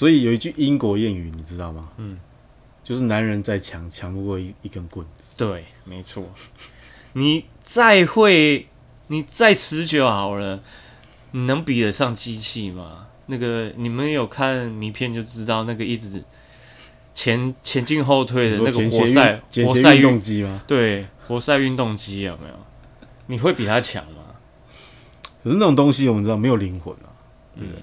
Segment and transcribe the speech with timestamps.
[0.00, 1.90] 所以有一句英国谚语，你知道吗？
[1.98, 2.16] 嗯，
[2.82, 5.34] 就是男人再强，强不过一一根棍子。
[5.36, 6.24] 对，没错。
[7.12, 8.66] 你再会，
[9.08, 10.62] 你再持久好了，
[11.32, 13.08] 你能比得上机器吗？
[13.26, 16.24] 那个你们有看名片就知道，那个一直
[17.14, 20.62] 前前进后退的那个活塞活塞运动机吗？
[20.66, 22.54] 对活塞运动机有没有？
[23.26, 24.22] 你会比他强吗？
[25.44, 27.12] 可是那种东西我们知道没有灵魂啊，
[27.54, 27.82] 对不嗯对？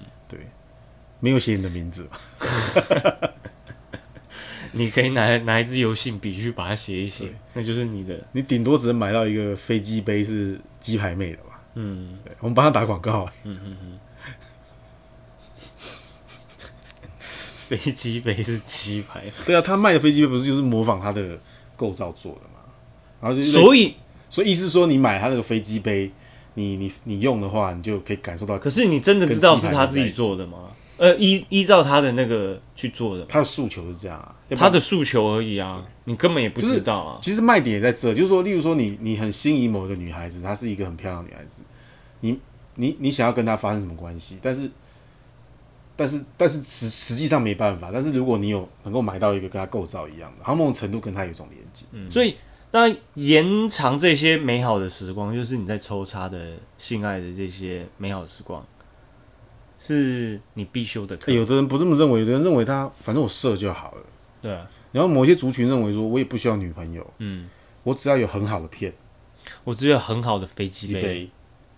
[1.20, 2.18] 没有写你的名字嘛。
[4.72, 8.22] 你可以拿拿一支油性笔去把它写一写，那就是你的。
[8.32, 11.60] 你顶多只能买到一个飞机杯是鸡排妹的吧？
[11.74, 13.28] 嗯，对，我们帮他打广告。
[17.68, 21.38] 飞机杯是鸡排，对啊，他卖的飞机杯不是就是模仿它的
[21.76, 22.60] 构造做的嘛？
[23.20, 23.94] 然后就所以
[24.30, 26.10] 所以意思是说，你买他那个飞机杯，
[26.54, 28.58] 你你你用的话，你就可以感受到。
[28.58, 30.70] 可是你真的知道是他自己做的吗？
[30.98, 37.18] 呃，依依照他的那个去做的，他的诉求是这样啊，要不然他的诉求而已啊，你根本也不知道啊。
[37.22, 41.62] 其实卖点也在这，就是说，例如说你你很心仪某一个女孩子，她是一个很漂亮的女孩子，
[42.20, 42.38] 你
[42.74, 44.38] 你你想要跟她发生什么关系？
[44.42, 44.68] 但是
[45.94, 47.90] 但是但是实实际上没办法。
[47.92, 51.84] 但是如果你有能够买到一个跟她构造一样的，好像某种程度跟她有一种连接。
[52.10, 52.36] 所以，
[52.70, 58.64] 当然延长这些美好的时光，就是你在抽插的性爱的这些美好的时光，
[59.78, 61.30] 是你必修的课。
[61.30, 64.02] 欸有的人不这么认为，有的人认为他反正我射就好了。
[64.42, 67.48] 对啊，然后某些族群认为说，我也不需要女朋友，嗯，
[67.84, 68.92] 我只要有很好的片
[69.64, 71.00] 我只有很好的飞机杯。
[71.00, 71.30] 机杯，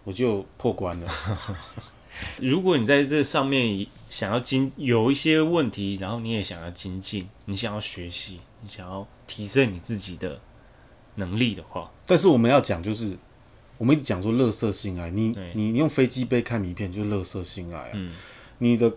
[0.05, 1.09] 我就破关了。
[2.39, 10.39] 如果你在这上面想要精有一些问题，然后你也想要精进，你想要学习，你想要提升你自己的
[11.15, 13.17] 能力的话，但是我们要讲就是，
[13.81, 17.93] 我们一直讲说乐色性爱，你你你用飞机杯看迷片就是乐色性爱啊。
[17.95, 18.13] 嗯
[18.59, 18.93] 你的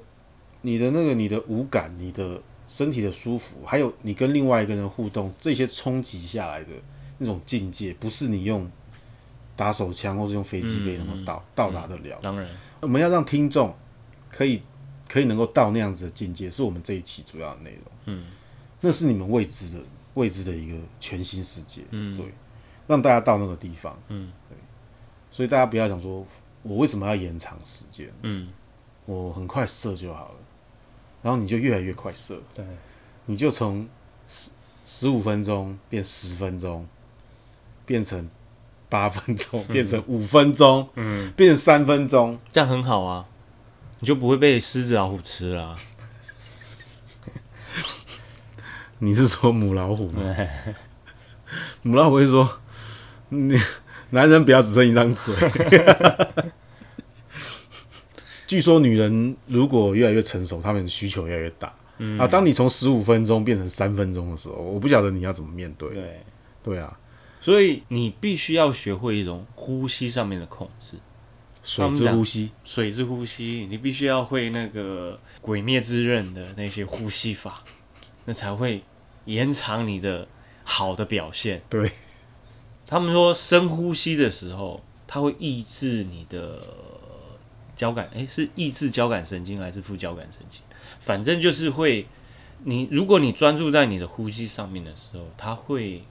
[0.59, 6.71] 你的那个你的五感，你的身体的舒服，还有你跟另外一个人互动，这些冲击下来的
[7.19, 8.69] 那种境界，不是你用
[9.55, 12.19] 打手枪或是用飞机杯能够到、到达得了。
[12.21, 12.45] 当然，
[12.81, 13.73] 我们要让听众
[14.29, 14.61] 可以
[15.07, 17.81] 可以能够到那样子的境界，是我们这一期主要的内容。
[18.07, 18.25] 嗯，
[18.81, 19.79] 那是你们未知的
[20.15, 21.83] 未知的一个全新世界。
[21.91, 22.25] 嗯对，
[22.87, 23.97] 让大家到那个地方。
[24.09, 24.52] 嗯，对，
[25.33, 26.23] 所以大家不要想说，
[26.61, 28.07] 我为什么要延长时间？
[28.21, 28.49] 嗯，
[29.07, 30.35] 我很快射就好了，
[31.23, 32.63] 然后你就越来越快射，对，
[33.25, 33.89] 你就从
[34.27, 34.51] 十
[34.85, 36.87] 十五分钟变十分钟，
[37.83, 38.29] 变成
[38.89, 42.39] 八分钟，变成五分钟，嗯，变成三分钟。
[42.51, 43.25] 这样很好啊，
[44.01, 45.75] 你就不会被狮子老虎吃了啊、
[48.99, 50.35] 你是说母老虎吗？
[51.81, 52.59] 母老虎会说
[53.29, 53.59] ：“你
[54.11, 55.35] 男人不要只剩一张嘴。
[58.45, 61.73] ”据说女人如果越来越成熟，她们需求越来越大。
[61.97, 65.89] 嗯啊，当你从十五分钟变成三分钟的时候，我不晓得你要怎么面对。
[65.89, 66.19] 对，
[66.63, 66.99] 对啊，
[67.39, 70.97] 所以你必须要学会一种呼吸上面的控制，
[71.61, 77.63] 水之呼吸，水之呼吸，你必须要会那个《鬼灭之刃》的那些呼吸法，
[78.25, 78.83] 那才会
[79.25, 80.27] 延长你的
[80.63, 81.61] 好的表现。
[81.69, 81.91] 对，
[82.93, 86.59] 他们说深呼吸的时候，它会抑制你的
[87.75, 90.61] 交感，诶，是抑制交感神经还是副交感神经？
[91.01, 92.05] 反正就是会，
[92.65, 96.03] 你如果你专注在你的呼吸上面的时候，它会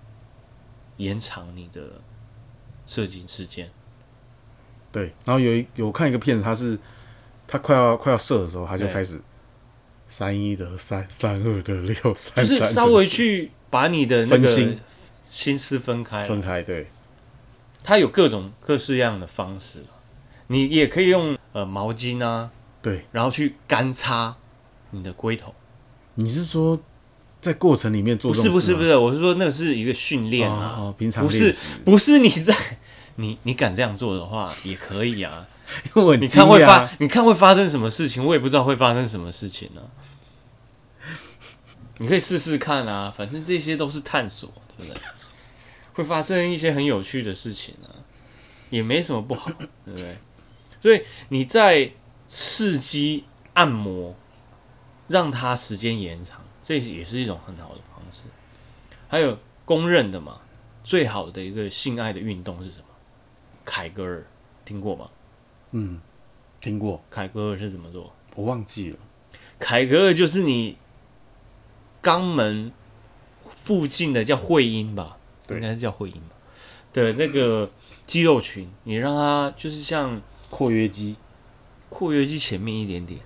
[0.97, 1.83] 延长你的
[2.85, 3.71] 射精时间。
[4.91, 5.13] 对。
[5.25, 6.77] 然后有一有看一个片子，他是
[7.47, 9.21] 他快要快要射的时候，他就开始
[10.09, 14.81] 三一的三，三二的六，就三三的是稍微去把你的那个分心
[15.33, 16.89] 心思分开，分开，对，
[17.83, 19.83] 它有各种各式样的方式。
[20.49, 22.51] 你也可以用呃毛巾啊，
[22.83, 23.07] 对。
[23.11, 24.37] 然后去干擦
[24.91, 25.55] 你的龟头。
[26.17, 26.79] 你是说
[27.41, 31.57] 在过程里面做是不是不是，我是说那是一个训练啊，哦哦平常不是
[31.87, 32.55] 不是你在
[33.15, 35.47] 你你敢这样做的话也可以啊。
[35.97, 39.81] 因为你看会发你看会发生什么事情，我也不知道会发生什么事情呢、
[41.97, 45.01] 你可以试试看啊，反正这些都是探索，对不对？
[45.95, 47.89] 会发生一些很有趣的事情啊，
[48.71, 49.51] 也没什么不好，
[49.85, 50.17] 对不对？
[50.81, 51.93] 所以你在
[52.27, 53.25] 刺激
[53.55, 54.15] 按摩，
[55.09, 58.23] 让它时间延长，这也是一种很好的方式。
[59.09, 60.41] 还有公认的嘛，
[60.83, 62.85] 最好的一个性爱的运动是什么？
[63.65, 64.25] 凯格尔，
[64.65, 65.09] 听过吗？
[65.73, 66.01] 嗯，
[66.61, 68.13] 听过，凯格尔是怎么做？
[68.35, 68.97] 我忘记了。
[69.59, 70.77] 凯格尔就是你
[72.03, 72.73] 肛门
[73.63, 75.22] 附近的叫会阴吧，对
[75.55, 76.37] 应该是叫会阴吧。
[76.93, 77.71] 的那个
[78.07, 80.21] 肌肉群，你让它就是像
[80.51, 81.17] 括约肌，
[81.89, 83.21] 括约肌前面一点点，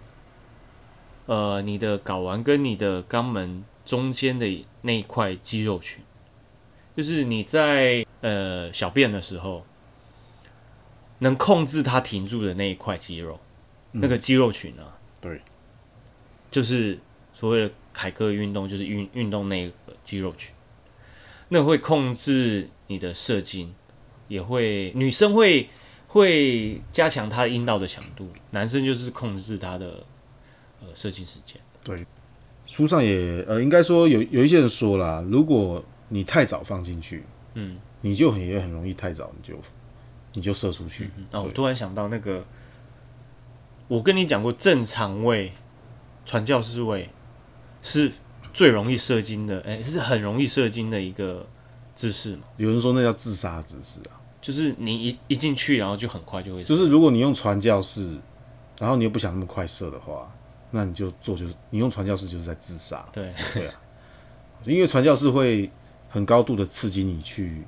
[1.27, 6.05] 呃你的睾丸跟你的肛门中间的那一块肌肉群，
[6.97, 9.67] 就是你在呃小便的时候，
[11.19, 13.41] 能控制它停住的那一块肌肉，
[13.91, 15.41] 那个肌肉群啊，对，
[16.53, 16.99] 就是
[17.35, 19.73] 所谓的凯歌运动，就是运运动那个
[20.05, 20.55] 肌肉群，
[21.49, 23.75] 那会控制你的射精，
[24.29, 25.69] 也会女生会
[26.09, 30.05] 会加强她阴道的强度，男生就是控制他的
[30.81, 31.61] 呃射精时间。
[31.85, 32.05] 对
[32.65, 37.23] 书上也呃，应该说有有一些人说啦，如果你太早放进去，
[37.55, 39.61] 嗯，你就很也很容易太早你就
[40.33, 41.09] 你就射出去。
[41.31, 42.45] 哦，我突然想到那个，
[43.87, 45.53] 我跟你讲过，正常位、
[46.25, 47.09] 传教士位
[47.83, 48.11] 是
[48.57, 51.47] 最容易射精的，哎、是很容易射精的一个
[51.95, 58.17] 姿势嘛，有人说那叫自杀姿势啊，就是你一一进去，然后就很快就会射，就是如果你用传教士，
[58.79, 60.33] 然后你又不想那么快射的话，
[60.71, 63.31] 那你就做就是你用传教士就是在自杀，对。
[63.53, 63.75] 对啊，
[64.65, 65.71] 因为传教士会
[66.09, 67.63] 很高度的刺激你去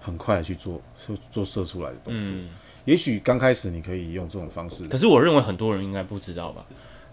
[0.00, 2.32] 很快的去做做做射出来的动作。
[2.34, 2.48] 嗯。
[2.84, 6.66] 也许刚开始你可以用这种方式，可是我认为很多人应该不知道吧？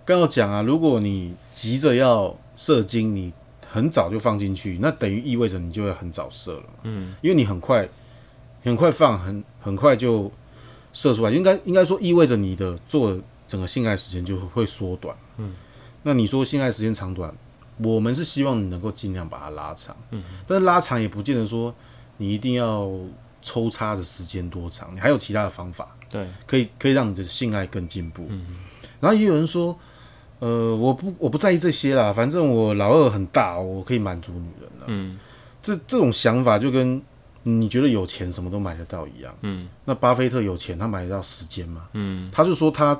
[0.03, 3.33] 刚要讲啊，如果你急着要射精，你
[3.69, 6.79] 很早就放进去，那等于意味着你就会很早射了嘛。
[6.83, 7.87] 嗯，因为你很快
[8.63, 10.31] 很快放，很很快就
[10.93, 15.15] 射出来，应该应该说意味着你的做整个性爱时间就会缩短。
[15.37, 15.53] 嗯，
[16.03, 17.33] 那你说性爱时间长短，
[17.77, 19.95] 我们是希望你能够尽量把它拉长。
[20.11, 21.73] 嗯，但是拉长也不见得说
[22.17, 22.91] 你一定要
[23.41, 25.87] 抽插的时间多长，你还有其他的方法。
[26.09, 28.27] 对，可以可以让你的性爱更进步。
[28.29, 28.45] 嗯
[28.99, 29.75] 然后也有人说，
[30.41, 34.85] 呃，我不我不在意这些啦，反正我老二很大，我可以满足女人了。
[34.87, 35.19] 嗯
[35.61, 36.99] 这这种想法就跟
[37.43, 39.31] 你觉得有钱什么都买得到一样。
[39.41, 41.87] 嗯那巴菲特有钱，他买得到时间吗？
[41.93, 42.99] 嗯他就说他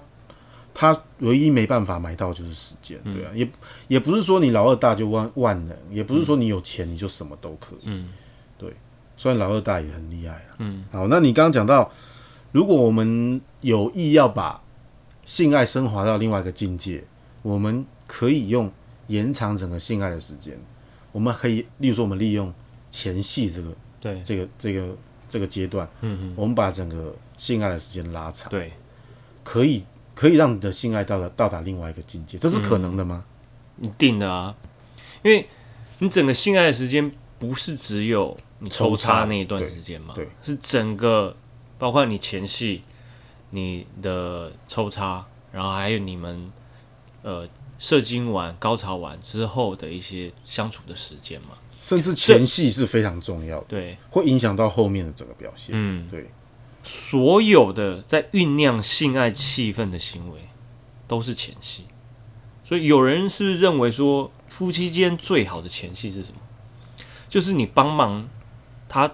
[0.71, 3.49] 他唯一没办法买到就是时间，嗯对啊，也
[3.87, 7.85] 也不是说你老二大就万万能，也不是说你有钱你就什么都可以。
[7.85, 8.09] 嗯
[8.59, 8.71] 对
[9.17, 10.55] 虽然老二大也很厉害啊。
[10.59, 11.91] 嗯，好，那你刚刚讲到，
[12.51, 14.61] 如果我们有意要把
[15.25, 17.03] 性爱升华到另外一个境界，
[17.41, 18.71] 我们可以用
[19.07, 20.57] 延长整个性爱的时间。
[21.11, 22.53] 我们可以，例如说，我们利用
[22.89, 24.95] 前戏这个对，这个这个
[25.27, 28.71] 这个阶段，嗯嗯我们把整个性爱的时间拉长，对，
[29.43, 29.83] 可以
[30.15, 33.25] 可以让你的性爱到达到达另外一个境界，这是可能的吗？
[33.81, 34.55] 一定的啊，
[35.23, 35.47] 因为
[35.99, 41.35] 你整个性爱的时间不是只有你抽抽插插那一段时间嘛，对对是整个
[41.77, 42.83] 包括你前戏、
[43.49, 46.49] 你的抽插，然后还有你们
[47.23, 47.47] 呃
[47.79, 55.73] 射精完、高潮完之后的一些相处的时间嘛，甚至前戏是非常重要的，对，会影响到后面的整个表现。
[55.73, 56.29] 嗯，对，
[56.83, 60.41] 所有的在酝酿性爱气氛的行为
[61.07, 61.85] 都是前戏，
[62.63, 66.39] 所以有人是认为说夫妻间最好的前戏是什么？
[67.29, 68.27] 就是你帮忙
[68.89, 69.09] 他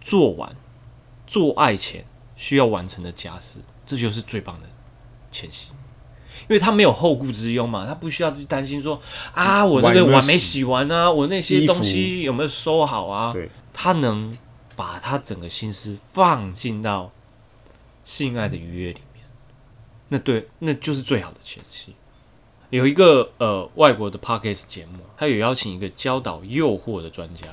[0.00, 0.54] 做完
[1.26, 2.04] 做爱前
[2.36, 4.68] 需要完成的家事，这就是最棒的
[5.30, 5.70] 前戏。
[6.42, 9.00] 因为他没有后顾之忧嘛，他不需要去担心说
[9.32, 13.32] 啊，我那个碗没洗洗完啊，我那些东西有没有收好啊？
[13.32, 14.36] 对，他能
[14.76, 17.10] 把他整个心思放进到
[18.04, 19.24] 性爱的愉悦里面，
[20.08, 21.94] 那对，那就是最好的前戏。
[22.70, 27.46] 有一个呃外国的 podcast 节目，他有邀请一个教导诱惑的专家，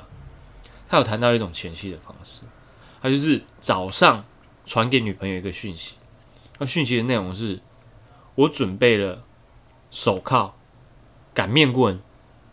[0.90, 2.42] 他有谈到一种前戏的方式，
[3.02, 4.26] 他就是早上
[4.66, 5.94] 传给女朋友一个讯息，
[6.58, 7.60] 那讯息的内容是：
[8.36, 9.24] 我准备了
[9.90, 10.56] 手铐、
[11.34, 12.00] 擀面棍、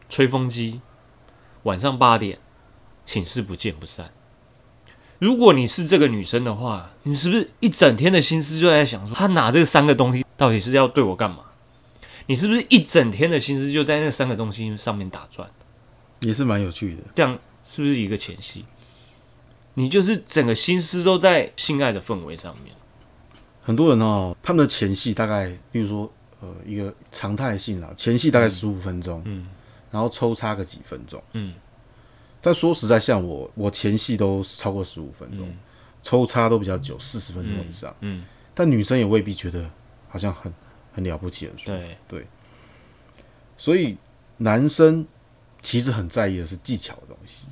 [0.08, 0.80] 吹风机，
[1.62, 2.38] 晚上八点，
[3.04, 4.11] 寝室不见不散。
[5.18, 11.44] 如果你是这个女生的话，你是不是一整天的心思就在想说，他拿这三个东西到底是要对我干嘛？
[12.26, 15.50] 你是不是一整天的心思就在那三个东西上面打转？
[16.20, 17.02] 也是蛮有趣的。
[17.14, 18.64] 这样是不是一个前戏？
[19.75, 22.75] 你就是整个心思都在性爱的氛围上面。
[23.68, 26.10] 很多人哦，他们的前戏大概，比如说
[26.40, 29.46] 呃一个常态性啦，前戏大概十五分钟，嗯
[29.90, 31.22] 然后抽插个几分钟。
[31.34, 31.52] 嗯
[32.40, 35.54] 但说实在，像我，我前戏都超过十五分钟，
[36.02, 37.94] 抽插都比较久，四十分钟以上。
[38.00, 39.68] 嗯，但女生也未必觉得
[40.08, 40.50] 好像很
[40.94, 41.94] 很了不起，很舒服。
[42.08, 42.26] 对，
[43.58, 43.98] 所以
[44.38, 45.06] 男生
[45.60, 47.44] 其实很在意的是技巧的东西。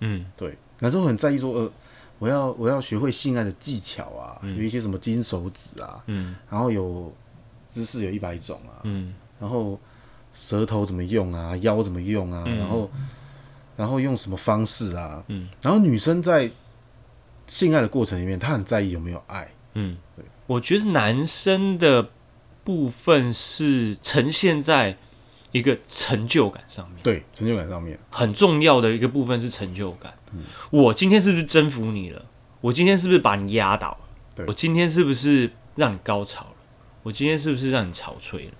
[0.00, 1.72] 嗯对，男生会很在意说，呃，
[2.18, 6.34] 我要我要学会性爱的技巧啊，有一些什么金手指啊，嗯。
[6.50, 7.14] 然后有
[7.66, 9.14] 姿势有一百种啊，嗯。
[9.38, 9.78] 然后
[10.34, 12.58] 舌头怎么用啊，腰怎么用啊，嗯。
[12.58, 12.90] 然后
[13.76, 16.50] 然后用什么方式啊，嗯，然后女生在
[17.46, 19.98] 性爱的过程里面，她很在意有没有爱，嗯，
[20.46, 22.08] 我觉得男生的
[22.64, 24.96] 部分是呈现在
[25.52, 30.14] 一个成就感上面，对，成就感上面，很重要的一个部分是成就感。
[30.70, 32.24] 我今天是不是征服你了？
[32.60, 33.98] 我今天是不是把你压倒了？
[34.34, 36.56] 对我今天是不是让你高潮了？
[37.02, 38.52] 我今天是不是让你潮吹了？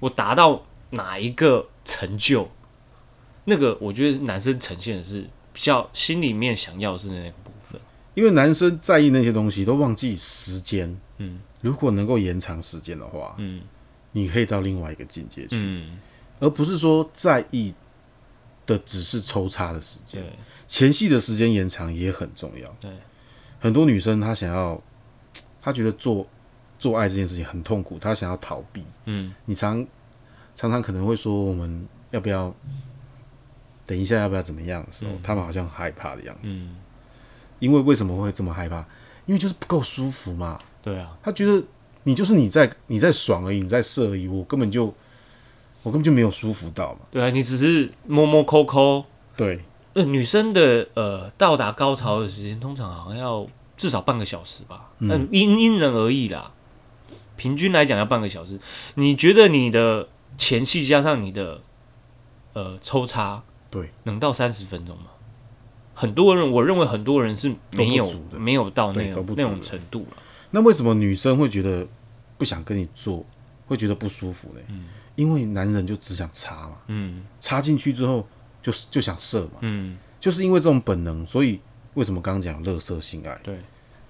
[0.00, 2.50] 我达到哪一个成就？
[3.44, 7.80] 那个我觉得男生呈现的是比较心里面想要的是那个部分。
[8.14, 10.96] 因为男生在意那些东西，都忘记时间。
[11.18, 13.62] 嗯，如果能够延长时间的话，嗯
[14.12, 15.98] 你可以到另外一个境界去，嗯，
[16.38, 17.72] 而不是说在意
[18.66, 20.22] 的只是抽插的时间，
[20.68, 22.68] 前戏的时间延长也很重要。
[22.80, 22.90] 对，
[23.60, 24.80] 很多女生她想要，
[25.60, 26.26] 她觉得做
[26.78, 28.84] 做爱这件事情很痛苦，她想要逃避。
[29.06, 29.86] 嗯你常
[30.54, 32.54] 常常可能会说，我们要不要
[33.86, 36.40] 等一下，要不要怎么样的时候，他们好像害怕的样子。
[36.44, 36.76] 嗯，
[37.58, 38.84] 因为为什么会这么害怕？
[39.26, 40.60] 因为就是不够舒服嘛。
[40.82, 41.62] 对啊，他觉得
[42.02, 44.92] 你就是你在你在爽而已，你在射而已，我根本就
[45.82, 47.00] 我根本就没有舒服到嘛。
[47.10, 49.04] 对啊，你只是摸摸抠抠。
[49.36, 49.60] 对，
[49.94, 53.46] 呃，女生的呃到达高潮的时间通常好像要
[53.76, 56.52] 至少半个小时吧，嗯，因因人而异啦。
[57.36, 58.60] 平均来讲要半个小时。
[58.94, 60.08] 你觉得你的
[60.38, 61.60] 前戏加上你的
[62.52, 65.06] 呃抽插，对，能到三十分钟吗？
[65.94, 70.16] 很多人，我认为很多人是没有没有到那种那种程度了。
[70.52, 71.86] 那为什么女生会觉得
[72.38, 73.24] 不想跟你做，
[73.66, 74.60] 会觉得不舒服呢？
[75.14, 77.22] 因为男人就只想插嘛，嗯。
[77.40, 78.26] 插进去之后
[78.62, 81.60] 就就想射嘛，嗯，就是因为这种本能，所以
[81.94, 83.38] 为什么刚刚讲乐色性爱？
[83.42, 83.58] 对，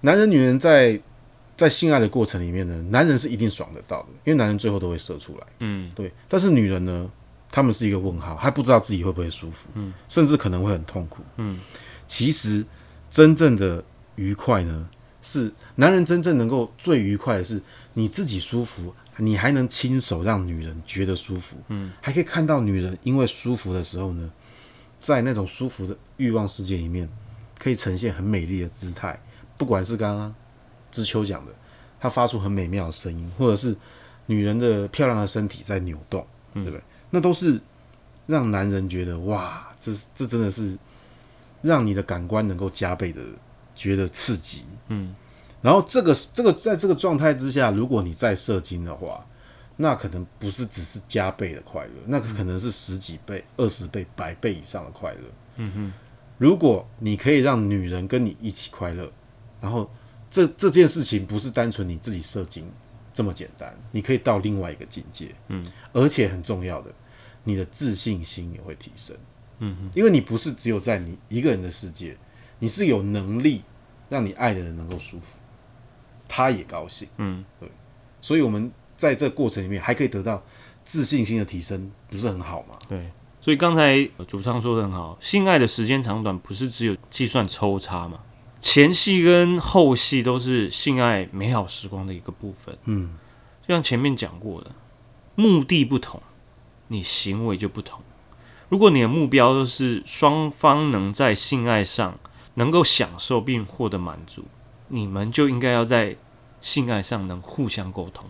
[0.01, 0.99] 男人女人在
[1.57, 5.47] 在性爱的过程里面呢，男人是一定爽得到的，因为男人最后都会射出来。
[5.59, 5.91] 嗯。
[5.95, 7.09] 对，但是女人呢，
[7.51, 11.59] 他们是一个问号，还不知道自己会不会舒服，嗯，甚至可能会很痛苦，嗯。
[12.05, 12.63] 其实
[13.09, 13.83] 真正的
[14.15, 14.89] 愉快呢，
[15.23, 17.59] 是男人真正能够最愉快的是
[17.95, 24.29] 你自己舒服，你还能亲手让女人觉得舒服，嗯，还可以看到女人因为舒服的时候呢，
[24.99, 27.09] 在那种舒服的欲望世界里面，
[27.57, 29.19] 可以呈现很美丽的姿态，
[29.57, 30.35] 不管是刚刚
[30.91, 31.51] 知秋讲的，
[31.99, 33.75] 她发出很美妙的声音，或者是
[34.25, 36.81] 女人的漂亮的身体在扭动，对不对？
[37.11, 37.59] 那都是
[38.27, 40.77] 让男人觉得哇，这这真的是
[41.61, 43.21] 让你的感官能够加倍的
[43.75, 44.63] 觉得刺激。
[44.89, 45.15] 嗯，
[45.61, 49.25] 然后这个这个在这个状态之下，如果你再射精的话，
[49.77, 55.19] 那可能不是只是加倍的快乐，那可能是十几倍、二十倍、百倍以上的快乐。
[55.55, 55.93] 嗯哼，
[56.37, 59.11] 如果你可以让女人跟你一起快乐，
[59.59, 59.89] 然后
[60.29, 62.69] 这这件事情不是单纯你自己射精
[63.13, 65.33] 这么简单，你可以到另外一个境界。
[65.47, 66.91] 嗯，而且很重要的，
[67.43, 69.15] 你的自信心也会提升。
[69.59, 72.17] 嗯哼，因为你不是只有在你一个人的世界，
[72.63, 73.61] 你是有能力
[74.07, 75.37] 让你爱的人能够舒服，
[76.29, 77.05] 他也高兴。
[77.17, 77.67] 嗯，对
[78.21, 80.41] 所以我们在这个过程里面还可以得到
[80.85, 82.79] 自信心的提升，不是很好吗？
[82.87, 83.11] 对。
[83.41, 88.19] 所以刚才呃主唱说的很好，性爱的时间长短不是只有计算抽插嘛，
[88.61, 92.77] 前戏跟后戏都是性爱美好时光的一个部分。
[92.85, 93.17] 嗯，
[93.67, 94.71] 就像前面讲过的，
[95.35, 96.21] 目的不同，
[96.87, 97.99] 你行为就不同。
[98.69, 102.17] 如果你的目标都是双方能在性爱上
[102.55, 104.43] 能够享受并获得满足，
[104.87, 106.15] 你们就应该要在
[106.61, 108.25] 性爱上能互相沟通。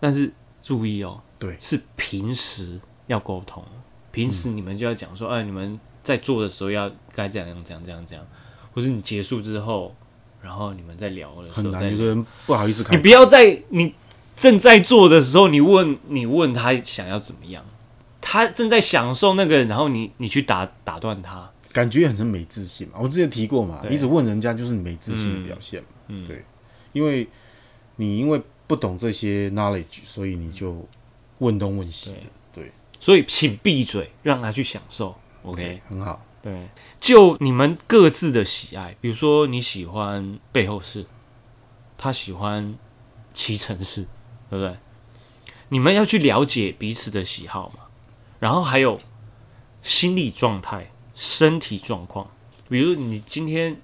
[0.00, 0.32] 但是
[0.62, 1.56] 注意哦，对。
[1.60, 3.64] 是平时要沟通，
[4.10, 8.26] 平时你们就要讲说，哎、你们在做的时候要该这样这样这样这样，
[8.74, 9.94] 或是你结束之后，
[10.42, 13.94] 然后你们在聊的时很难，候有的人不好意思开你不要在你
[14.36, 17.64] 正在做的时候，你问你问他想要怎么样，
[18.20, 22.94] 他正在享受那个，然后你你去打打断他，感觉很是没自信嘛。
[22.98, 25.88] 我之前提过嘛，对你只问人家就是你没自信的表现嘛。
[26.06, 26.42] 嗯，对
[26.92, 27.28] 因为
[27.96, 30.88] 你因为不懂这些 knowledge，所以你就
[31.38, 32.16] 问东问西的。
[32.54, 35.14] 对，所以请闭嘴，让他去享受。
[35.42, 36.24] OK，很好。
[36.40, 36.68] 对，
[37.00, 41.04] 就你们各自的喜爱，比如说你喜欢背后式，
[41.98, 42.74] 他喜欢
[43.32, 44.06] 骑乘式，
[44.48, 44.76] 对不对？
[45.70, 47.84] 你们要去了解彼此的喜好嘛，
[48.38, 49.00] 然后还有
[49.82, 52.30] 心理状态、身体状况。
[52.68, 53.76] 比如你今天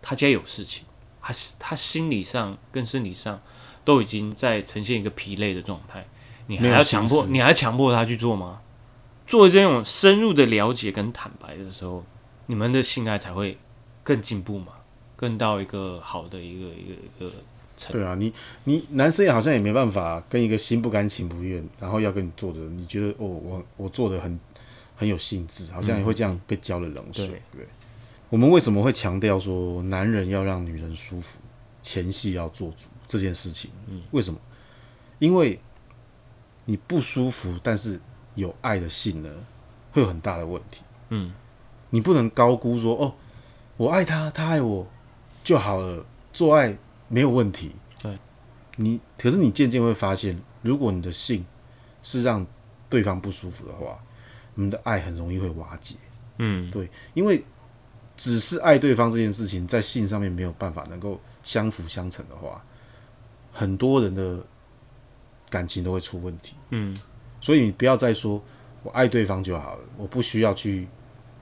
[0.00, 0.84] 他家有事情，
[1.20, 3.40] 他他心理上跟身体上
[3.84, 6.06] 都已经在呈现一个疲累的状态，
[6.46, 8.60] 你还要强迫你还强迫他去做吗？
[9.26, 12.04] 做这种深入的了解跟坦白的时候，
[12.46, 13.58] 你们的性爱才会
[14.02, 14.72] 更进步嘛，
[15.16, 17.36] 更到一个好的一个一个一个。
[17.92, 18.32] 对啊，你
[18.64, 24.36] 你男生也好像也没办法跟一个心不甘情不愿，然后要跟你做的，你觉得哦，我我做的很
[24.98, 27.28] 很有兴致，好像也会这样被浇了冷水。
[27.28, 27.68] 对对，
[28.28, 31.38] 我们为什么会强调说男人要让女人舒服，
[31.80, 33.70] 前戏要做足这件事情？
[33.86, 34.40] 嗯，为什么？
[35.20, 35.58] 因为
[36.64, 38.00] 你不舒服，但是
[38.34, 39.30] 有爱的性呢，
[39.92, 40.80] 会有很大的问题。
[41.10, 41.32] 嗯，
[41.90, 43.14] 你不能高估说哦，
[43.76, 44.84] 我爱他，他爱我
[45.44, 46.76] 就好了，做爱
[47.06, 47.70] 没有问题。
[48.02, 48.18] 对，
[48.76, 51.46] 你可是你渐渐会发现，如果你的性
[52.02, 52.44] 是让
[52.90, 53.98] 对方不舒服的话，
[54.58, 55.94] 你们的爱很容易会瓦解。
[56.38, 57.44] 嗯，对，因为
[58.16, 62.60] 只是爱对方这件事情，在性上面没有办法能够相辅相成的话，
[63.52, 64.44] 很多人的
[65.48, 66.56] 感情都会出问题。
[66.70, 66.96] 嗯，
[67.40, 68.42] 所以你不要再说
[68.82, 70.88] 我爱对方就好了，我不需要去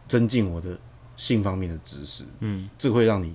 [0.06, 0.78] 增进我的
[1.16, 2.22] 性方面的知识。
[2.40, 3.34] 嗯，这会让你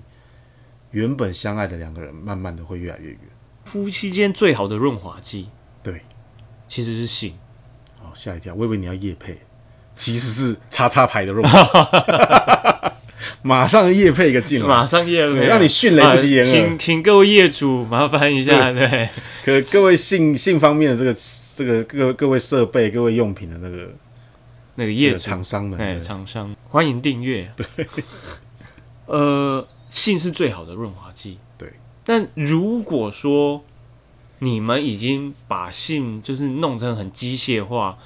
[0.92, 3.18] 原本相爱的两个人，慢慢的会越来越远。
[3.64, 5.48] 夫妻间最好的润滑剂，
[5.82, 6.02] 对，
[6.68, 7.34] 其实是性。
[8.00, 9.38] 哦，吓一跳，我以为你要夜配，
[9.94, 11.42] 其实是叉叉牌的肉。
[11.42, 12.92] 麻，
[13.42, 16.54] 马上夜配一个进来，马上业配，对让你迅雷不及掩耳。
[16.54, 19.08] 啊请请各位业主麻烦一下，对，
[19.44, 21.14] 可各位性性方面的这个
[21.56, 23.90] 这个各各位设备、各位用品的那个
[24.76, 26.00] 那个业主，厂商们，哎，对。
[26.00, 26.54] 厂商。
[26.68, 27.50] 欢迎订阅。
[27.56, 27.66] 对，
[29.06, 31.38] 呃，性是最好的润滑剂。
[31.58, 31.68] 对，
[32.04, 33.62] 但如果说
[34.38, 37.98] 你们已经把性就是弄成很机械化、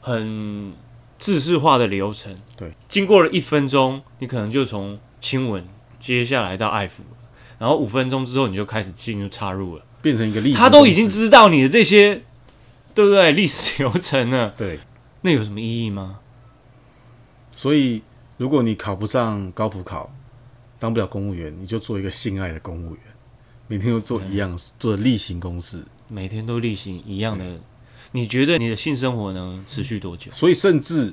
[0.00, 0.72] 很
[1.18, 5.66] 制式化的流程，对，经过了一分钟，你可能就从亲吻
[5.98, 7.00] 接下来到爱抚，
[7.58, 12.22] 然后五分钟之后你就开始进入插入了，变成一个历史，他都已经知道你的这些，
[12.94, 13.32] 对不对？
[13.32, 14.78] 历史流程了，对，
[15.22, 16.20] 那有什么意义吗？
[17.52, 18.02] 所以
[18.36, 20.12] 如果你考不上高普考，
[20.78, 23.00] 当不了公务员，你就做一个性爱的公务员，
[23.66, 25.84] 每天都做一样做例行公事。
[26.06, 27.44] 每天都例行一样的，
[28.12, 30.30] 你觉得你的性生活能持续多久？
[30.32, 31.12] 所以甚至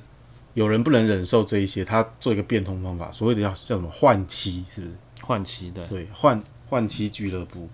[0.53, 4.93] 有人不能忍受这一些，他做一个变通方法，所谓的叫叫什么换妻，是不是？
[5.21, 7.67] 换妻的，对，换换妻俱乐部。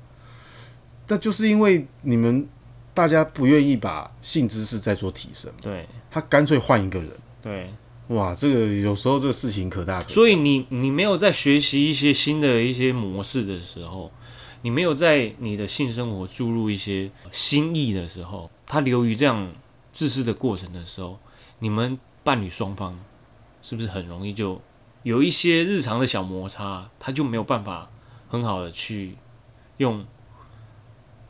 [1.08, 2.48] 那就是因为你们
[2.94, 7.10] 大家不愿意把性知识再做提升，对他干脆换一个人。
[7.42, 7.70] 对，
[8.08, 10.16] 哇，这个有时候这个事情可大可小。
[10.16, 14.10] 所以你你没有在学习一些新的一些模式的时候，
[14.62, 19.52] 你没有在你的性生活注入一些新意的时候，它流于这样
[19.92, 21.20] 自私的过程的时候，
[21.60, 22.98] 你们伴侣双方
[23.62, 24.62] 是不是很容易就
[25.04, 27.90] 有一些日常的小摩擦，他就没有办法
[28.30, 29.16] 很好的去
[29.76, 30.06] 用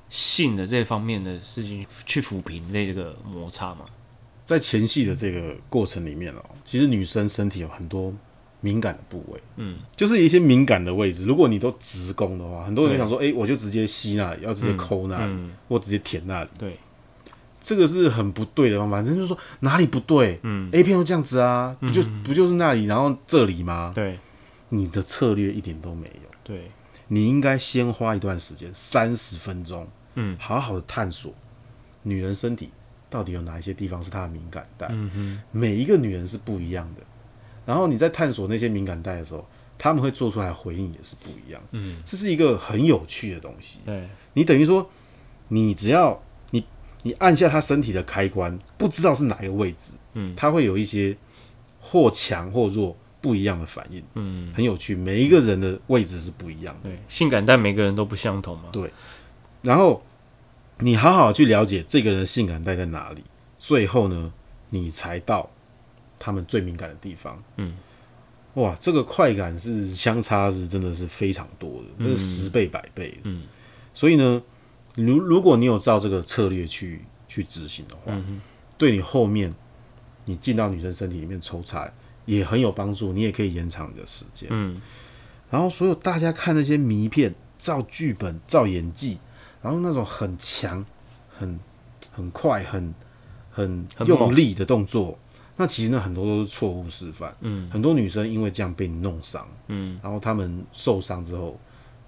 [0.08, 3.86] 性的这方面的事情去抚平这个摩擦嘛？
[4.46, 8.14] 在前戏的这个过程里面哦，其实女生身体有很多
[8.60, 11.26] 敏感的部位，嗯，就是一些敏感的位置。
[11.26, 16.78] 如果你都直攻的话，很多人想说，哎、我就直接吸那里，要直接抠那里，嗯，或直接舔那里，对，
[17.62, 19.02] 这个是很不对的方法。
[19.02, 23.94] 人就说哪里不对嗯，？A 片都这样子啊，不就不就是那里，然后这里吗？
[23.96, 24.18] 对
[24.70, 26.30] 你的策略一点都没有。
[26.44, 26.72] 对，
[27.08, 31.34] 你应该先花一段时间，三十分钟，嗯好好的探索
[32.04, 32.70] 女人身体
[33.10, 34.88] 到底有哪一些地方是她的敏感带。
[34.90, 37.02] 嗯哼，每一个女人是不一样的，
[37.66, 39.48] 然后你在探索那些敏感带的时候，
[39.78, 41.62] 他们会做出来的回应也是不一样。
[41.72, 43.80] 嗯，这是一个很有趣的东西。
[43.86, 44.90] 对，你等于说，
[45.50, 46.22] 你只要
[47.04, 51.16] 你你按下他身体的开关，不知道是哪一个位置，嗯他会有一些
[51.80, 54.96] 或强或弱不一样的反应，嗯，很有趣。
[54.96, 56.90] 每一个人的位置是不一样的。
[56.90, 58.70] 对，性感带每个人都不相同嘛。
[58.72, 58.90] 对
[59.62, 60.02] 然后
[60.80, 63.24] 你好好去了解这个人的性感带在哪里，
[63.60, 64.32] 最后呢，
[64.70, 65.50] 你才到
[66.18, 67.44] 他们最敏感的地方。
[67.58, 67.76] 嗯，
[68.54, 73.18] 哇，这个快感是相差是真的是非常多的，那是十倍百倍的。
[73.24, 73.44] 嗯，
[73.94, 74.42] 所以呢，
[74.96, 78.42] 如如果你有照这个策略去去执行的话，嗯
[78.78, 79.54] 对你后面
[80.26, 81.92] 你进到女生身体里面抽插
[82.26, 84.50] 也很有帮助，你也可以延长你的时间。
[84.52, 84.82] 嗯。
[85.50, 89.20] 然后所有大家看那些迷片、照剧本、照演技，
[89.62, 90.86] 然后那种很强、
[91.38, 91.60] 很
[92.12, 92.94] 很快、很
[93.52, 95.18] 很用力的动作，
[95.58, 97.36] 那其实呢很多都是错误示范。
[97.42, 97.70] 嗯。
[97.70, 100.00] 很多女生因为这样被你弄伤，嗯。
[100.02, 101.60] 然后她们受伤之后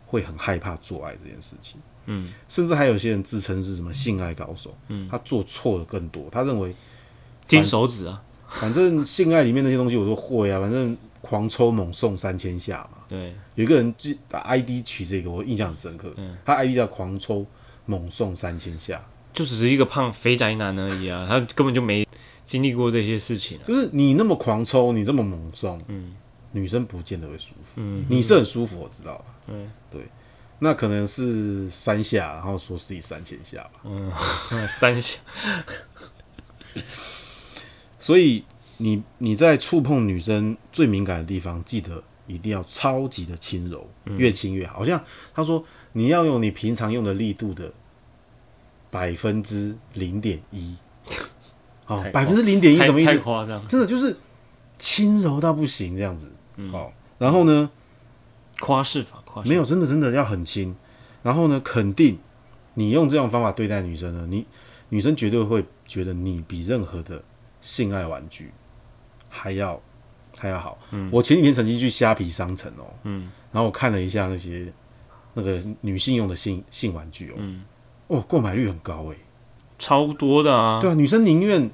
[0.08, 6.74] 会很害怕做爱这件事情，嗯甚至还有些人自称是什么性爱高手，嗯，他做错的更多，他认为
[7.48, 12.98] 金手指啊， 反正性爱里面那些东西我都会啊，反正狂抽猛送三千下嘛。
[13.08, 16.14] 对，有一个人记把 ID 取这个，我印象很深刻。
[16.18, 17.46] 嗯他 ID 叫狂抽
[17.86, 19.02] 猛送三千下，
[19.34, 22.08] 就只是一个胖肥宅男而已啊，他根本就没
[22.46, 23.64] 经历过这些事情啊。
[23.66, 26.16] 就是你那么狂抽，你这么猛送，嗯
[26.52, 27.74] 女生不见得会舒服。
[27.78, 29.72] 嗯，你是很舒服，我知道嗯。
[29.90, 30.02] 对，
[30.64, 33.82] 那可能是三下，然后说自己三千下吧。
[33.84, 34.10] 嗯，
[34.70, 35.20] 三下，
[38.00, 38.46] 所以
[38.78, 43.86] 你你在触碰女生最敏感的地方，记得一定要超级的轻柔，
[44.18, 44.78] 越轻越好。
[44.78, 47.70] 好像他说你要用你平常用的力度的
[48.90, 50.78] 百分之零点一，
[51.88, 53.20] 哦，百分之零点一什么意思？
[53.20, 54.18] 夸张，真的就是
[54.80, 56.32] 轻柔到不行这样子。
[56.72, 57.70] 哦，然后呢，
[58.62, 60.76] 夸饰法没有真的真的要很轻，
[61.24, 62.18] 然后呢，肯定
[62.74, 64.46] 你用这种方法对待女生呢，你
[64.90, 67.22] 女生绝对会觉得你比任何的
[67.62, 68.52] 性爱玩具
[69.30, 69.82] 还要
[70.38, 70.78] 还要好。
[70.92, 71.10] 嗯。
[71.12, 73.32] 我前几天曾经去虾皮商城哦，嗯。
[73.52, 74.72] 然后我看了一下那些
[75.34, 77.64] 那个女性用的性性玩具哦，嗯，
[78.08, 79.18] 哦，购买率很高诶。
[79.80, 81.70] 超多的啊，对啊，女生宁愿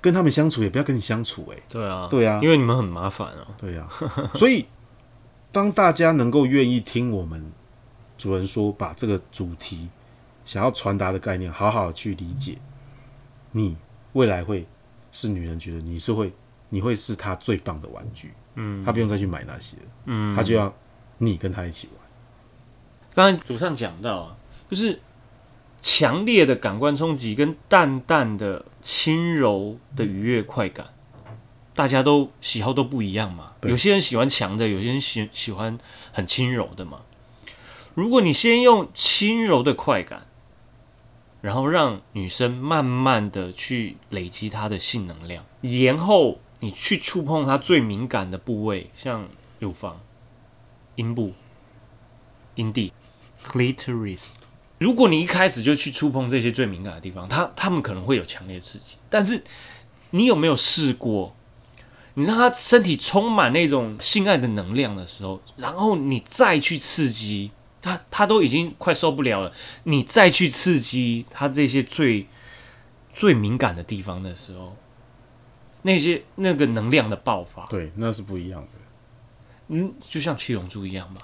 [0.00, 1.62] 跟他们相处，也不要跟你相处诶。
[1.68, 3.88] 对啊，对啊，因为你们很麻烦啊，对啊、
[4.34, 4.64] 所以
[5.50, 7.52] 当大家能够愿意听我们
[8.16, 9.88] 主人说，把这个主题
[10.44, 12.58] 想要传达的概念好好地去理解，
[13.52, 13.76] 你
[14.12, 14.66] 未来会
[15.10, 16.32] 是女人觉得你是会，
[16.68, 18.84] 你会是她最棒的玩具，嗯。
[18.84, 20.72] 她不用再去买那些了，嗯，她就要
[21.18, 21.96] 你跟她一起玩。
[23.14, 24.36] 刚才主上讲到啊，
[24.70, 25.00] 就是
[25.80, 30.86] 强烈的感官冲击跟淡淡的轻柔的愉悦快感，
[31.78, 33.52] 大家都喜好都不一样嘛。
[33.62, 35.78] 有些人喜欢强的，有些人喜喜欢
[36.10, 37.02] 很轻柔的嘛。
[37.94, 40.26] 如果你先用轻柔的快感，
[41.40, 49.28] 然后让女生慢慢的去累积她的性能量，然后你去触碰她最敏感的部位，像
[49.60, 50.00] 乳房、
[50.96, 51.32] 阴部、
[52.56, 52.92] 阴蒂。
[53.46, 54.30] clitoris。
[54.78, 58.96] 如果你一开始就去触碰这些最敏感的地方，他他们可能会有强烈刺激。
[59.08, 59.44] 但是
[60.10, 61.36] 你有没有试过，
[62.18, 69.52] 你让他身体充满那种性爱的能量的时候，然后你再去刺激他，他都已经快受不了了，
[69.84, 72.26] 你再去刺激他这些最
[73.14, 74.74] 最敏感的地方的时候，
[75.82, 78.68] 那些那个能量的爆发，对，那是不一样的。
[79.68, 81.20] 嗯，就像七龙珠一样嘛，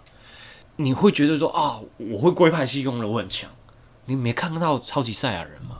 [0.77, 3.51] 你会觉得说啊，我会龟派气功了，我很强。
[4.05, 5.79] 你没看到超级赛亚人吗？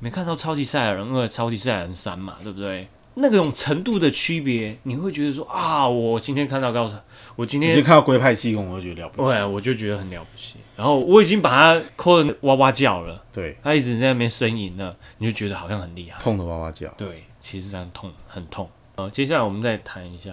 [0.00, 2.88] 没看到超级赛亚人二、超级赛亚人三嘛，对不对？
[3.20, 6.96] 那种程度的区别，你会觉得说啊，我今天看到高潮，
[7.36, 9.28] 我今天看到龟派气功，我就觉得了不起。
[9.28, 10.56] 对，我就觉得很了不起。
[10.76, 16.20] 然后我已经把他抠的哇哇叫了，对，他一直在那边呻吟了，你就觉得好像很厉害。
[16.20, 16.88] 痛的哇哇叫。
[16.96, 18.70] 对，其实这样痛很痛。
[18.96, 20.30] 呃，接下来我们再谈一下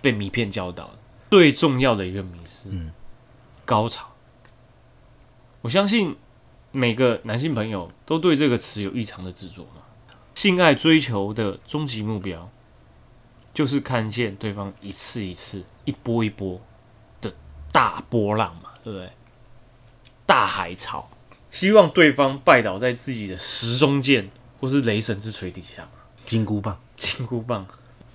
[0.00, 0.90] 被迷片教导
[1.30, 2.92] 最重要的一个迷思，嗯
[3.64, 4.06] 高潮。
[5.60, 6.14] 我相信
[6.70, 9.82] 每个男性朋友都对这个词有异常的执着嘛。
[10.38, 12.48] 性爱追求的终极目标，
[13.52, 16.60] 就是看见对方一次一次、一波一波
[17.20, 17.34] 的
[17.72, 19.10] 大波浪嘛，对不对？
[20.24, 21.10] 大海潮，
[21.50, 25.88] 希望对方拜倒在自己的时钟剑或是雷神之锤底下。
[26.24, 27.66] 金箍棒，金箍棒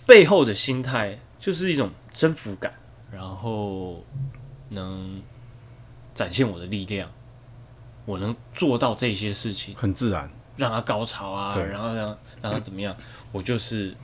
[0.05, 2.73] 背后的心态就是一种征服感，
[3.11, 4.01] 然后
[4.69, 5.21] 能
[6.15, 7.11] 展现我的力量，
[8.05, 10.31] 我能做到这些事情，很自然。
[10.57, 12.95] 让他高潮啊，对然后让让他怎么样，
[13.31, 13.95] 我就是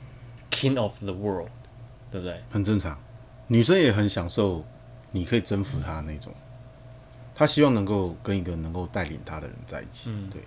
[0.50, 1.48] king of the world，
[2.10, 2.42] 对不对？
[2.50, 2.98] 很正常。
[3.46, 4.64] 女生也很享受
[5.10, 6.32] 你可以征服她那种，
[7.34, 10.10] 她希望能够跟一个能够带领她的人在一起。
[10.10, 10.42] 嗯对，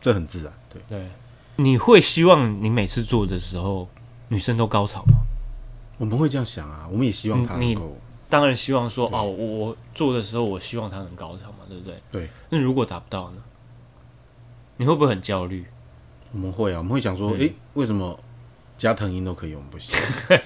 [0.00, 0.52] 这很自然。
[0.72, 1.08] 对，对，
[1.56, 3.88] 你会希望你每次做的时候，
[4.28, 5.18] 女生都高潮吗？
[5.98, 7.96] 我们会这样想啊，我们也希望她能够。
[8.28, 11.94] 当然希望说，哦，我我做的时候，我希望她能高潮嘛，对不对？
[12.12, 12.30] 对。
[12.50, 13.42] 那如果达不到呢？
[14.76, 15.64] 你会不会很焦虑？
[16.32, 18.18] 我们会啊，我们会想说，嗯诶，为什么
[18.76, 19.94] 加藤鹰都可以，我们不行？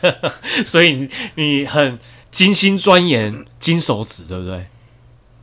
[0.65, 1.99] 所以你你很
[2.31, 4.67] 精心钻研金手指，对不对？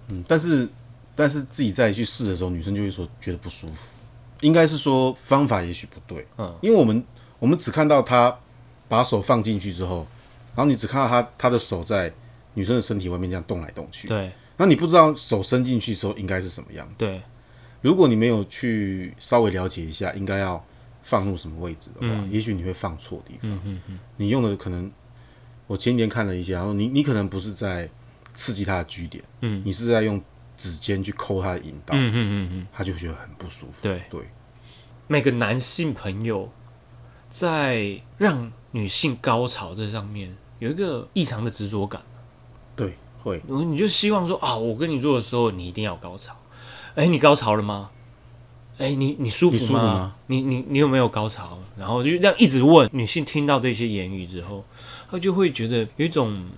[0.09, 0.67] 嗯，但是
[1.15, 3.89] 但是自己再去试的时候，女生就会说觉得不舒服。
[4.41, 7.03] 应该是说方法也许不对，嗯，因为我们
[7.39, 8.37] 我们只看到他
[8.87, 10.07] 把手放进去之后，
[10.55, 12.13] 然后你只看到他他的手在
[12.53, 16.87] 女生的身体外面这样动来动去，对那你不知道手伸进去之后应该是什么样。
[16.97, 17.19] 对，
[17.81, 20.63] 如果你没有去稍微了解一下，应该要
[21.03, 22.31] 放入什么位置的话，嗯。
[22.31, 23.51] 也许你会放错地方。
[23.51, 24.91] 嗯嗯嗯，你用的可能，
[25.67, 27.89] 我前几天看了一下，然后你你可能不是在
[28.33, 29.61] 刺激他的居点，嗯。
[29.65, 30.21] 你是在用
[30.57, 33.73] 指尖去抠他的引导，嗯嗯嗯嗯，他就会觉得很不舒服。
[33.81, 34.01] 对。
[34.09, 34.21] 对，
[35.07, 36.51] 每个男性朋友
[37.29, 42.01] 在让女性高潮这上面有一个异常的执着感，
[42.75, 46.35] 对，会，你就希望说啊，我跟你做的时候，你一定要高潮。
[46.97, 47.91] 哎，你高潮了吗？
[48.79, 51.59] 哎，你你舒服你舒服吗你你你有没有高潮？
[51.77, 54.65] 然后就这样一直问女性，听到这些言语之后，
[55.11, 56.49] 她就会觉得有一种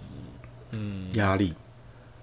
[0.72, 1.54] 嗯压力，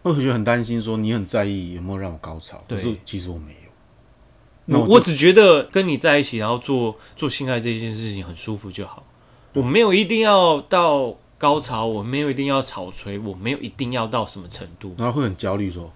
[0.00, 4.78] 我会觉得很担心，说你很在意有没有让我高潮，可对是其实我没有。
[4.78, 9.04] 我我只觉得跟你在一起，然后做做性爱这件事情很舒服就好。
[9.52, 14.94] 我没有一定要到高潮，我没有一定要草锤，我没有一定要到什么程度。
[14.98, 15.92] 然后会很焦虑，说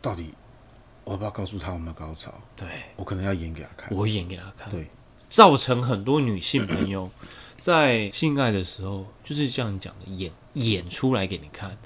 [0.00, 0.30] 到底
[1.04, 2.32] 我要不要告诉他我们有高潮？
[2.56, 3.88] 对我可能要演给他看。
[3.96, 4.70] 我演给他看。
[4.70, 4.88] 对
[5.30, 7.10] 造成很多女性朋友
[7.60, 11.76] 在性爱的时候，就是像你讲的演演出来给你看，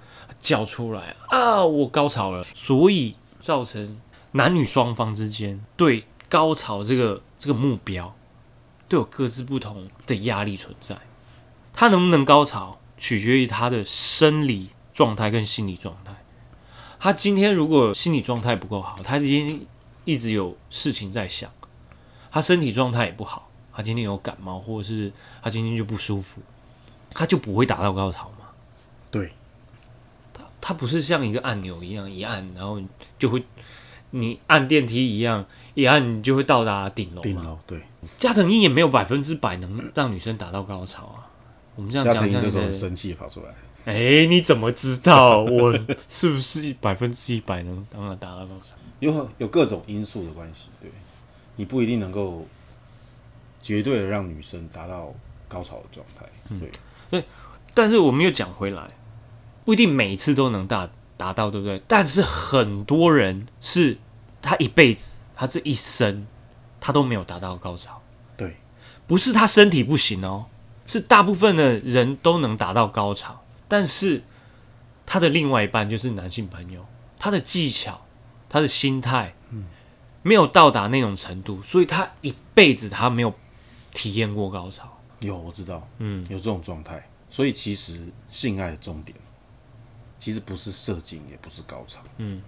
[0.41, 4.01] 叫出来啊，我高潮了，所以造成
[4.33, 8.15] 男女双方之间对高潮这个这个目标
[8.89, 10.97] 都有各自不同的压力存在。
[11.73, 16.13] 他能不能高潮，取决于他的生理状态跟心理状态。
[16.99, 19.61] 他今天如果心理状态不够好，他今天
[20.05, 21.51] 一直有事情在想，
[22.31, 26.41] 他身体状态也不好，他今天有感冒，或者是他今天就不舒服，
[27.11, 28.47] 他就不会达到高潮嘛？
[29.11, 29.31] 对，
[30.35, 32.81] 他他不是像一个按钮一样，一按然后
[33.19, 33.45] 就会，
[34.11, 37.23] 你按电梯一样，一按你就会到达顶楼嘛。
[37.23, 37.81] 顶楼对。
[38.17, 41.27] 加藤鹰也没有百分之百能让女生达到高潮啊。
[41.75, 43.55] 我们这样讲，加藤鹰这样子这时候很生气跑出来，
[43.89, 45.41] 哎、你怎么知道？
[45.49, 45.73] 我
[46.09, 48.77] 是不是百分之一百能当然达到高潮？
[49.01, 50.91] 有有各种因素的关系，对，
[51.57, 52.47] 你不一定能够
[53.63, 55.15] 绝对的让女生达到
[55.49, 56.61] 高潮的状态，嗯。
[57.11, 57.25] 对，
[57.73, 58.91] 但是我们又讲回来，
[59.65, 61.81] 不一定每一次都能达达到，对不对？
[61.89, 63.97] 但是很多人是
[64.43, 66.27] 他一辈子，他这一生
[66.79, 68.03] 他都没有达到高潮，
[68.37, 68.57] 对，
[69.07, 70.45] 不是他身体不行哦，
[70.87, 74.23] 是大部分的人都能达到高潮，但是
[75.07, 76.85] 他的另外一半就是男性朋友，
[77.19, 78.07] 他的技巧、
[78.49, 79.35] 他的心态，
[80.23, 83.33] 没有到达那种程度，所以他一辈子他没有
[83.93, 84.99] 体验过高潮。
[85.21, 89.17] 有我知道，嗯，有这种状态，所以其实性爱的重点
[90.19, 92.43] 其实不是射精，也不是高潮，嗯，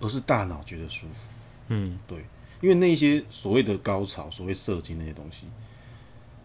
[0.00, 1.30] 而是大脑觉得舒服，
[1.68, 2.24] 嗯，对
[2.60, 5.46] 因为那些所谓的高潮、所谓射精那些东西，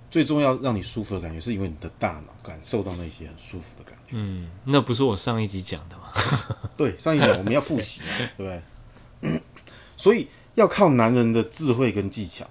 [0.09, 4.13] 最重要让你舒服的感觉，是因为你的大脑感受到那些很舒服的感觉。
[4.15, 6.11] 嗯，那不是我上一集讲的吗？
[6.77, 9.41] 对，上一讲我们要复习嘛， 对不对？
[9.97, 12.47] 所以要靠男人的智慧跟技巧，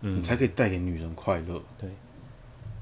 [0.00, 1.60] 你才可以带给女人快乐。
[1.78, 1.90] 对，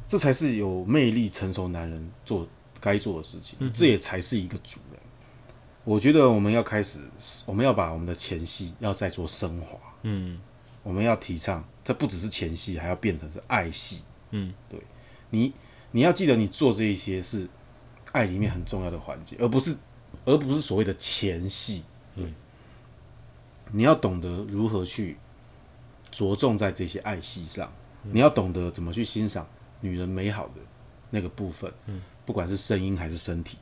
[0.07, 2.47] 这才是有魅力、成熟男人做
[2.81, 5.01] 该做的事情，这也才是一个主人。
[5.85, 7.01] 我觉得我们要开始，
[7.47, 9.79] 我们要把我们的前戏要再做升华。
[10.03, 10.39] 嗯
[10.83, 14.03] 我们要提倡，这不只是前戏，还要变成是爱戏。
[14.31, 14.81] 嗯，对
[15.31, 15.53] 你，
[15.91, 17.49] 你要记得，你做这一些是
[18.13, 19.77] 爱里面很重要的环节，而不是
[20.25, 21.83] 而不是所谓的前戏。
[22.15, 22.25] 对，
[23.73, 25.17] 你要懂得如何去
[26.11, 27.71] 着重在这些爱戏上，
[28.03, 29.47] 你要懂得怎么去欣赏
[29.81, 30.55] 女人美好的
[31.11, 33.59] 那个部分，嗯，不管是声音还是身体，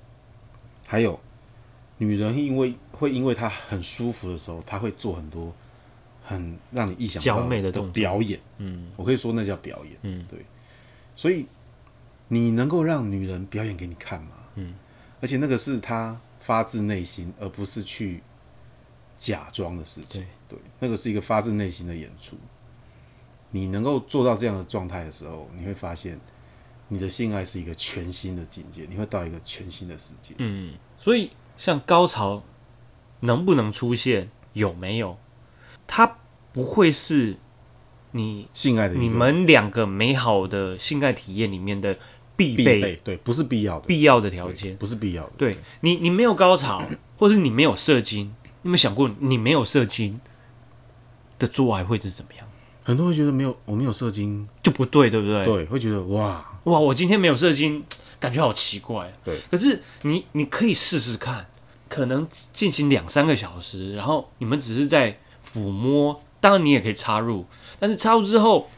[0.86, 1.18] 还有
[1.98, 5.52] 女人因为会因为她很舒服的时候，她会做很多
[6.24, 8.40] 很让你意想不到的动表演。
[8.58, 9.94] 嗯我可以说那叫表演。
[10.02, 10.44] 嗯，对，
[11.16, 11.46] 所以
[12.28, 14.28] 你能够让女人表演给你看吗？
[14.54, 14.74] 嗯，
[15.20, 18.22] 而且那个是她发自内心，而不是去
[19.18, 20.24] 假装的事情。
[20.48, 22.36] 对，那个是一个发自内心的演出。
[23.50, 26.20] 你能够做到这样的状态的时候，你会发现
[26.88, 30.34] 你的性爱是一个全新的境界，你会到一个全新的世界。
[30.38, 32.42] 嗯，所以像高潮
[33.20, 35.16] 能不能出现，有没有，
[35.86, 36.18] 它
[36.52, 37.36] 不会是
[38.16, 41.96] 你性爱的你们两个美好的性爱体验里面的
[42.36, 44.76] 必备对，不是必要的，必要的条件。
[44.76, 45.32] 不是必要的。
[45.38, 46.82] 对你，你没有高潮，
[47.18, 50.20] 或是你没有射精，你有没有想过，你没有射精
[51.38, 52.46] 的做爱会是怎么样？
[52.84, 55.44] 很多人会觉得没有，我没有射精，就不对，对不对？
[55.44, 57.82] 对，会觉得哇，哇，我今天没有射精，
[58.20, 59.12] 感觉好奇怪。
[59.24, 61.46] 对，可是你你可以试试看，
[61.88, 67.46] 可能进行两三个小时，然后你们只是在抚摸，当然你也可以插入，
[67.78, 68.68] 但是插入之后，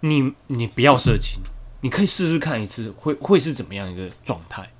[0.00, 1.42] 你你不要射精，
[1.80, 4.70] 你可以试试看一次，会会是怎么样一个状态？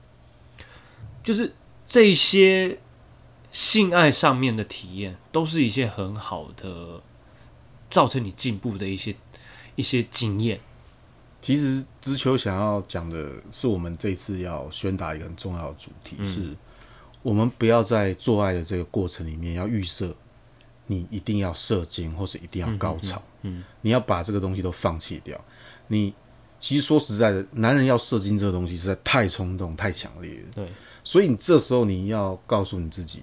[1.23, 1.55] 就是
[1.89, 2.79] 这些
[3.51, 7.01] 性爱上面的体验，都是一些很好的，
[7.91, 9.15] 造成你进步的一些
[9.77, 10.61] 一些经验。
[11.41, 16.57] 其实知秋想要讲的是，我们这次要宣达一个很重要的主题，嗯是
[17.23, 20.15] 我们不要在做爱的这个过程里面要预设
[20.87, 25.39] 你一定要射精或是一定要高潮，嗯嗯你要把这个东西都放弃掉。
[25.89, 26.13] 你
[26.59, 30.69] 其实说实在的，男人要射精这个东西实在太冲动、太强烈了，对，
[31.03, 33.23] 所以你这时候你要告诉你自己，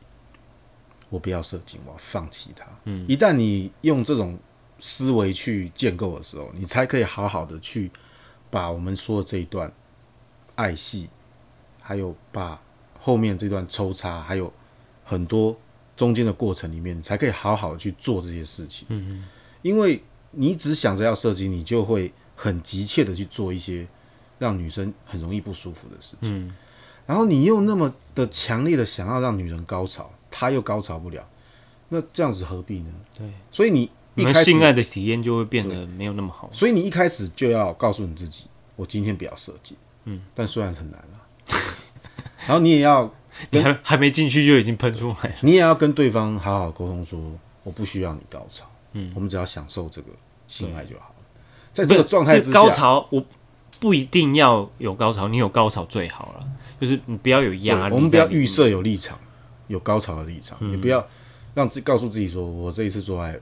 [1.09, 2.65] 我不要射精，我要放弃它。
[2.85, 3.05] 嗯。
[3.07, 4.37] 一旦你用这种
[4.79, 7.89] 思维去建构的时候，你才可以好好的去
[8.49, 9.71] 把我们说的这一段
[10.55, 11.07] 爱戏，
[11.81, 12.59] 还有把
[12.99, 14.53] 后面这段抽插，还有
[15.03, 15.57] 很多
[16.01, 18.87] 中间的过程里面，你才可以好好的去做这些事情。
[18.89, 19.25] 嗯嗯
[19.61, 23.85] 因为你只想着要射精，你就会很急切的去做一些
[24.39, 26.47] 让女生很容易不舒服的事情。
[26.47, 26.51] 嗯
[27.05, 31.23] 然后你又那么的强烈的想要让女人高潮，她又高潮不了，
[31.89, 32.89] 那这样子何必呢？
[33.15, 36.49] 对，所以你一开始性爱的体验就会变得没有那么好。
[36.51, 39.77] 所以你一开始就要告诉你自己，我今天不要射精。
[40.05, 41.21] 嗯，但虽然很难啊，
[42.47, 43.13] 然后你也要，
[43.49, 45.35] 你还还没进去就已经喷出来了。
[45.41, 47.19] 你也要跟对方好好沟通，说
[47.63, 50.07] 我不需要你高潮，嗯，我们只要享受这个
[50.47, 51.15] 性爱就好了。
[51.73, 53.23] 在这个状态之下，是高潮我
[53.79, 56.47] 不一定要有高潮，你有高潮最好了。
[56.79, 59.17] 就是你不要有压力，我们不要预设有立场，
[59.67, 60.71] 有高潮的立场，嗯。
[60.71, 61.05] 也不要
[61.53, 63.37] 让自告诉自己说，我这一次做爱，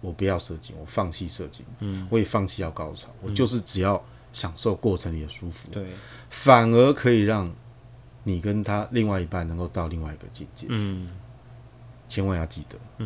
[0.00, 4.02] 我不要射精，我放弃射精，嗯，我也放弃要高潮，我就是只要
[4.32, 5.86] 享受过程里的舒服，对，
[6.28, 7.48] 反而可以让
[8.24, 10.66] 你跟他另外一半能够到另外一个境界。
[10.70, 11.08] 嗯。
[12.08, 12.76] 千万要记得，